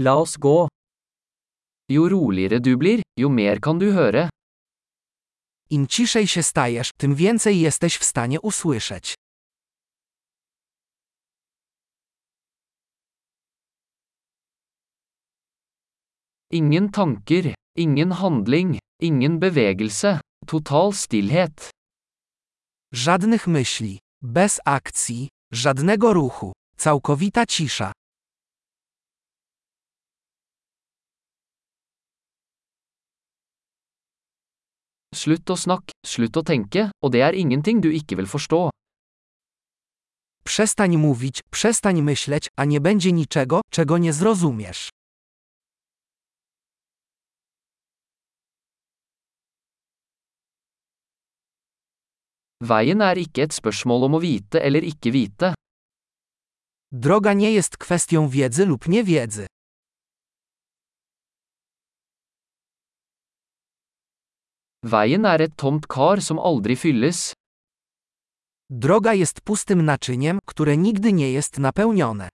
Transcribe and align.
La 0.00 0.14
oss 0.16 0.36
gå. 0.38 0.68
Jo 1.90 2.08
roligere 2.08 2.60
du 2.60 2.76
blir, 2.76 3.02
jo 3.16 3.28
mer 3.28 3.58
kan 3.60 3.78
du 3.78 3.92
høre. 3.92 4.28
Im 5.70 5.86
ciszej 5.86 6.26
się 6.26 6.42
stajesz, 6.42 6.90
tym 6.98 7.14
więcej 7.14 7.60
jesteś 7.60 7.96
w 7.98 8.04
stanie 8.04 8.40
usłyszeć. 8.40 9.14
Ingen 16.52 16.90
tanker, 16.90 17.54
ingen 17.76 18.12
handling, 18.12 18.78
ingen 19.02 19.38
bevegelse, 19.38 20.20
total 20.46 20.92
stillhet. 20.92 21.70
Żadnych 22.92 23.46
myśli, 23.46 23.98
bez 24.22 24.60
akcji, 24.64 25.28
żadnego 25.52 26.12
ruchu, 26.12 26.52
całkowita 26.76 27.46
cisza. 27.46 27.92
Slutt 35.18 35.50
å 35.50 35.56
snakke, 35.58 35.96
slutt 36.06 36.36
å 36.38 36.44
tenke, 36.46 36.90
og 37.02 37.10
det 37.10 37.24
er 37.26 37.34
ingenting 37.34 37.80
du 37.82 37.90
ikke 37.90 38.18
vil 38.20 38.28
forstå. 38.30 38.68
Przestań 40.44 40.96
mówić, 40.96 41.42
przestań 41.50 42.02
myśleć, 42.02 42.48
a 42.56 42.64
nie 42.64 42.80
będzie 42.80 43.12
niczego, 43.12 43.60
czego 43.70 43.98
nie 43.98 44.12
zrozumiesz. 44.12 44.88
Veien 52.60 53.02
er 53.02 53.18
ikke 53.18 53.42
et 53.46 53.54
spørsmål 53.54 54.08
om 54.08 54.16
å 54.18 54.22
vite 54.22 54.62
eller 54.62 54.82
ikke 54.82 55.10
vite. 55.14 55.54
Droga 56.92 57.32
nie 57.32 57.52
jest 57.52 57.76
kwestią 57.76 58.28
wiedzy 58.28 58.66
lub 58.66 58.88
niewiedzy. 58.88 59.46
Veien 64.82 65.24
er 65.26 65.40
et 65.42 65.54
tomt 65.56 65.86
kar 65.86 66.20
som 66.22 66.38
aldri 66.38 66.76
fylles. 66.76 67.32
Droga 68.70 69.12
jest 69.14 69.40
pustym 69.40 69.84
naczyniem, 69.84 70.38
które 70.46 70.76
nigdy 70.76 71.12
nie 71.12 71.32
jest 71.32 71.58
napełnione. 71.58 72.28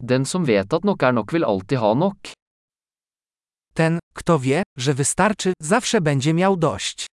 Den 0.00 0.24
som 0.24 0.44
vet 0.44 0.74
at 0.74 0.84
nok 0.84 1.02
er 1.02 1.14
nok 1.14 1.32
vil 1.32 1.44
alltid 1.44 1.78
ha 1.78 1.94
nok. 1.94 2.18
Ten, 3.74 3.98
kto 4.14 4.38
wie, 4.38 4.62
że 4.78 4.94
wystarczy, 4.94 5.52
zawsze 5.60 6.00
będzie 6.00 6.34
miał 6.34 6.56
dość. 6.56 7.06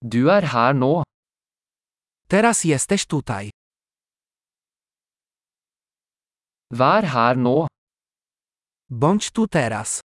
Du 0.00 0.28
er 0.30 0.44
her 0.46 0.74
nå. 0.74 1.02
Teraz 2.28 2.64
jesteś 2.64 3.06
tutaj. 3.06 3.50
Vær 6.70 7.04
her 7.04 7.36
nå. 7.36 7.66
Bądź 8.90 9.30
tu 9.30 9.48
teraz. 9.48 10.00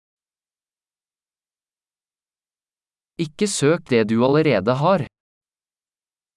Ikke 3.17 3.47
søk 3.47 3.81
det 3.89 4.07
du 4.09 4.25
allerede 4.25 4.73
har. 4.73 5.07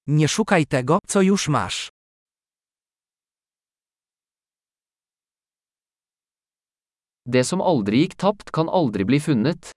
Nie 0.07 0.29
szukaj 0.29 0.67
tego, 0.67 0.99
co 1.09 1.23
już 1.23 1.49
masz. 1.49 1.89
Det 7.25 7.45
som 7.45 7.61
aldri 7.61 7.97
gikk 8.05 8.15
tapt, 8.15 8.51
kan 8.51 8.69
aldri 8.69 9.05
bli 9.05 9.21
funnet. 9.21 9.71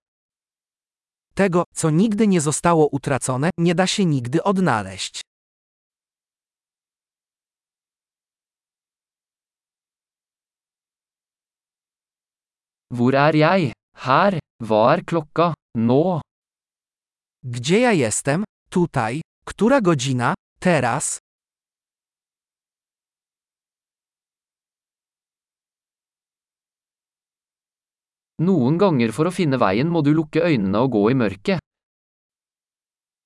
Tego, 1.40 1.64
co 1.74 1.90
nigdy 1.90 2.28
nie 2.28 2.42
zostało 2.42 2.88
utracone, 2.88 3.50
nie 3.58 3.76
da 3.76 3.88
się 3.88 4.06
nigdy 4.06 4.44
odnaleźć. 4.44 5.22
Hvor 12.92 13.16
er 13.16 13.36
jeg? 13.36 13.74
Her. 13.96 14.40
Hva 14.62 14.94
er 14.94 15.06
klokka? 15.06 15.54
Nå. 15.76 16.22
Gdzie 17.44 17.80
ja 17.80 17.92
jestem? 17.92 18.44
Tutaj. 18.70 19.22
Która 19.46 19.82
godzina? 19.82 20.34
Teraz. 20.60 21.20
Noen 28.40 28.78
ganger 28.80 29.12
for 29.12 29.28
å 29.28 29.36
finne 29.36 29.58
veien 29.60 29.90
må 29.92 30.00
du 30.00 30.14
lukke 30.16 30.40
øynene 30.40 30.80
og 30.80 30.94
gå 30.96 31.02
i 31.12 31.16
mørket. 31.22 31.60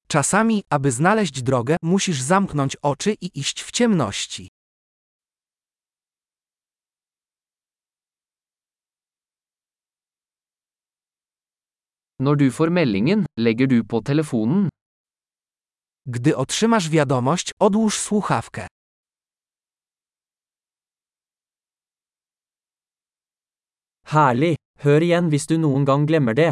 Czasami, 0.08 0.62
aby 0.70 0.92
znaleźć 0.92 1.42
drogę, 1.42 1.78
musisz 1.82 2.22
zamknąć 2.22 2.76
oczy 2.82 3.12
i 3.22 3.40
iść 3.40 3.64
w 3.64 3.72
ciemności. 3.72 4.48
Når 12.20 12.36
du 12.36 12.52
får 12.52 12.70
meldingen, 12.70 13.26
legger 13.38 13.68
du 13.68 13.84
på 13.84 14.02
telefonen. 14.02 14.70
Gdy 16.06 16.38
otrzymasz 16.38 16.90
wiadomość, 16.90 17.52
odłóż 17.60 18.00
słuchawkę. 18.00 18.68
Herlig. 24.06 24.63
Hør 24.84 25.00
igjen 25.00 25.30
hvis 25.32 25.46
du 25.48 25.56
noen 25.56 25.86
gang 25.88 26.04
glemmer 26.10 26.36
det. 26.36 26.50